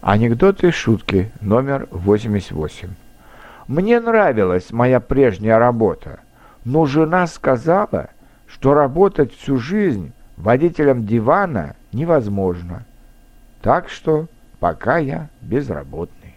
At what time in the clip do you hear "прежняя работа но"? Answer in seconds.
5.00-6.86